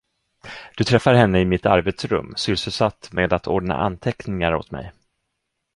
[0.77, 4.91] Du träffar henne i mitt arbetsrum, sysselsatt med att ordna anteckningar åt mig.